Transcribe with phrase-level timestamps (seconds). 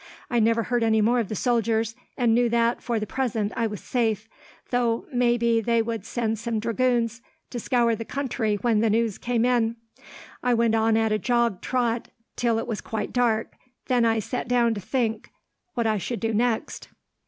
[0.31, 3.67] "I never heard any more of the soldiers, and knew that, for the present, I
[3.67, 4.27] was safe,
[4.71, 9.45] though maybe they would send some dragoons to scour the country when the news came
[9.45, 9.75] in.
[10.41, 13.53] I went on at a jog trot till it was quite dark;
[13.85, 15.29] then I sat down to think
[15.75, 16.87] what I should do next.